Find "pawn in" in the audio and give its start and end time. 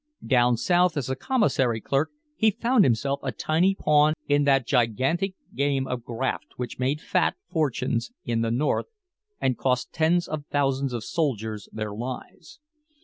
3.75-4.45